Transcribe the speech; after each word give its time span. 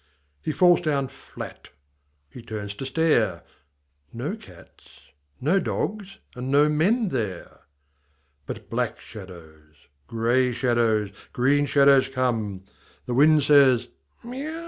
He 0.41 0.51
falls 0.51 0.81
down 0.81 1.09
flat. 1.09 1.69
H)e 2.33 2.41
turns 2.41 2.73
to 2.73 2.87
stare— 2.87 3.43
No 4.23 4.35
cats, 4.35 4.99
no 5.39 5.59
dogs, 5.59 6.17
and 6.35 6.49
no 6.49 6.67
men 6.69 7.09
there. 7.09 7.59
But 8.47 8.67
black 8.67 8.97
shadows, 8.99 9.75
grey 10.07 10.53
shadows, 10.53 11.11
green 11.33 11.67
shadows 11.67 12.07
come. 12.07 12.63
The 13.05 13.13
wind 13.13 13.43
says," 13.43 13.89
Miau! 14.23 14.59